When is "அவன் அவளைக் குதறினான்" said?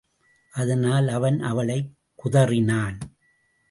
1.07-2.99